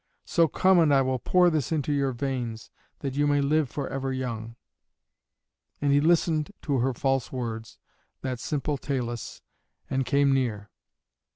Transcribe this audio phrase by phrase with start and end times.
[0.25, 3.87] So come and I will pour this into your veins, that you may live for
[3.87, 4.55] ever young."
[5.79, 7.77] And he listened to her false words,
[8.21, 9.43] that simple Talus,
[9.91, 10.71] and came near.